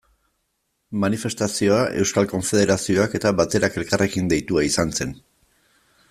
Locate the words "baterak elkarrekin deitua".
3.41-4.65